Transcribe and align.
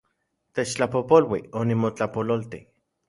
Techtlapojpolui, 0.59 1.41
onimotlapololti 1.61 2.63